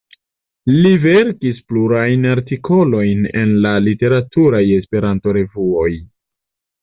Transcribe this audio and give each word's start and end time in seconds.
Li 0.85 0.91
verkis 1.01 1.59
plurajn 1.73 2.25
artikolojn 2.29 3.21
en 3.41 3.53
la 3.65 3.75
literaturaj 3.89 4.63
esperanto-revuoj. 4.79 5.89